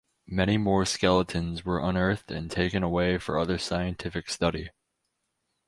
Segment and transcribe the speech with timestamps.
[0.25, 4.71] Many more skeletons were unearthed and taken away for other scientific study.